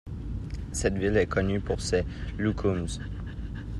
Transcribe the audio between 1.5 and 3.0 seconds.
pour ses Loukoums.